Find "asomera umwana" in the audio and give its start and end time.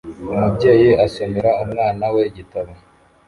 1.05-2.05